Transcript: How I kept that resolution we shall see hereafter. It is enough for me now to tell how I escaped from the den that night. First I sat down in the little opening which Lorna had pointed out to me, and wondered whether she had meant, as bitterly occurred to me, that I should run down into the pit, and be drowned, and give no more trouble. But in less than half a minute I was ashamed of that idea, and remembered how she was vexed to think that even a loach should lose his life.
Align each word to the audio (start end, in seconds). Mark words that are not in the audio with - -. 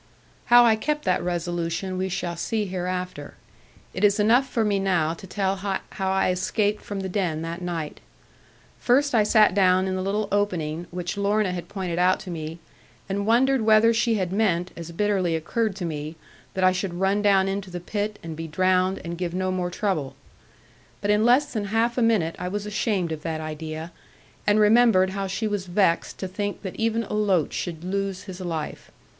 How 0.45 0.65
I 0.65 0.75
kept 0.75 1.05
that 1.05 1.21
resolution 1.23 1.95
we 1.95 2.09
shall 2.09 2.35
see 2.35 2.65
hereafter. 2.65 3.35
It 3.93 4.03
is 4.03 4.19
enough 4.19 4.49
for 4.49 4.65
me 4.65 4.79
now 4.79 5.13
to 5.13 5.27
tell 5.27 5.57
how 5.57 5.79
I 6.09 6.31
escaped 6.31 6.81
from 6.81 7.01
the 7.01 7.07
den 7.07 7.43
that 7.43 7.61
night. 7.61 7.99
First 8.79 9.13
I 9.13 9.21
sat 9.21 9.53
down 9.53 9.85
in 9.87 9.95
the 9.95 10.01
little 10.01 10.27
opening 10.31 10.87
which 10.89 11.17
Lorna 11.17 11.51
had 11.51 11.69
pointed 11.69 11.99
out 11.99 12.19
to 12.21 12.31
me, 12.31 12.57
and 13.07 13.27
wondered 13.27 13.61
whether 13.61 13.93
she 13.93 14.15
had 14.15 14.33
meant, 14.33 14.71
as 14.75 14.91
bitterly 14.91 15.35
occurred 15.35 15.75
to 15.75 15.85
me, 15.85 16.15
that 16.55 16.63
I 16.63 16.71
should 16.71 16.95
run 16.95 17.21
down 17.21 17.47
into 17.47 17.69
the 17.69 17.79
pit, 17.79 18.17
and 18.23 18.35
be 18.35 18.47
drowned, 18.47 18.99
and 19.05 19.19
give 19.19 19.35
no 19.35 19.51
more 19.51 19.69
trouble. 19.69 20.15
But 20.99 21.11
in 21.11 21.23
less 21.25 21.53
than 21.53 21.65
half 21.65 21.95
a 21.95 22.01
minute 22.01 22.35
I 22.39 22.47
was 22.47 22.65
ashamed 22.65 23.11
of 23.11 23.21
that 23.21 23.39
idea, 23.39 23.91
and 24.47 24.59
remembered 24.59 25.11
how 25.11 25.27
she 25.27 25.47
was 25.47 25.67
vexed 25.67 26.17
to 26.17 26.27
think 26.27 26.63
that 26.63 26.75
even 26.77 27.03
a 27.03 27.13
loach 27.13 27.53
should 27.53 27.83
lose 27.83 28.23
his 28.23 28.41
life. 28.41 28.89